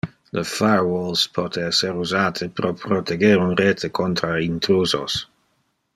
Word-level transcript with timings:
Le 0.35 0.43
firewalles 0.51 1.25
pote 1.35 1.65
ser 1.81 2.01
usate 2.05 2.49
pro 2.61 2.73
proteger 2.85 3.37
un 3.45 3.53
rete 3.63 3.93
contra 4.01 4.33
intrusos. 4.51 5.19